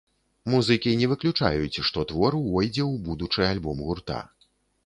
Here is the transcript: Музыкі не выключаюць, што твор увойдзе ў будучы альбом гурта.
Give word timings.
Музыкі 0.53 0.93
не 1.01 1.09
выключаюць, 1.11 1.81
што 1.89 2.07
твор 2.13 2.39
увойдзе 2.41 2.83
ў 2.91 3.05
будучы 3.11 3.47
альбом 3.53 3.77
гурта. 3.91 4.19